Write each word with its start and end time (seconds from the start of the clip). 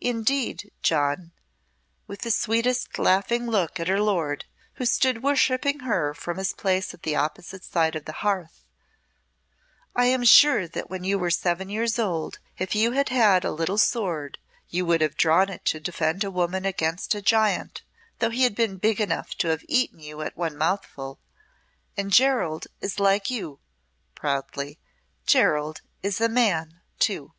Indeed, 0.00 0.72
John" 0.82 1.30
with 2.08 2.22
the 2.22 2.32
sweetest 2.32 2.98
laughing 2.98 3.46
look 3.46 3.78
at 3.78 3.86
her 3.86 4.00
lord, 4.02 4.46
who 4.74 4.84
stood 4.84 5.22
worshipping 5.22 5.78
her 5.86 6.12
from 6.12 6.38
his 6.38 6.52
place 6.52 6.92
at 6.92 7.04
the 7.04 7.14
opposite 7.14 7.62
side 7.62 7.94
of 7.94 8.04
the 8.04 8.14
hearth 8.26 8.64
"I 9.94 10.06
am 10.06 10.24
sure 10.24 10.66
that 10.66 10.90
when 10.90 11.04
you 11.04 11.20
were 11.20 11.30
seven 11.30 11.68
years 11.68 12.00
old, 12.00 12.40
if 12.58 12.74
you 12.74 12.90
had 12.90 13.10
had 13.10 13.44
a 13.44 13.52
little 13.52 13.78
sword, 13.78 14.38
you 14.70 14.84
would 14.86 15.00
have 15.02 15.16
drawn 15.16 15.48
it 15.48 15.64
to 15.66 15.78
defend 15.78 16.24
a 16.24 16.32
woman 16.32 16.64
against 16.64 17.14
a 17.14 17.22
giant, 17.22 17.82
though 18.18 18.30
he 18.30 18.42
had 18.42 18.56
been 18.56 18.76
big 18.76 19.00
enough 19.00 19.36
to 19.36 19.50
have 19.50 19.62
eaten 19.68 20.00
you 20.00 20.20
at 20.22 20.36
one 20.36 20.56
mouthful 20.58 21.20
and 21.96 22.10
Gerald 22.12 22.66
is 22.80 22.98
like 22.98 23.30
you," 23.30 23.60
proudly. 24.16 24.80
"Gerald 25.26 25.82
is 26.02 26.20
a 26.20 26.28
Man, 26.28 26.80
too." 26.98 27.34